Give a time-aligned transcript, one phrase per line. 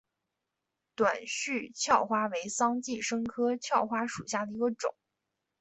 [0.95, 4.95] 短序鞘花为桑寄生科鞘花属下的一个种。